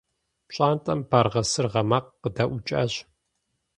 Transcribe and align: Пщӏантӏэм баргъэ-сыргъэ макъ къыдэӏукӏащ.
Пщӏантӏэм 0.47 0.99
баргъэ-сыргъэ 1.09 1.81
макъ 1.89 2.09
къыдэӏукӏащ. 2.21 2.93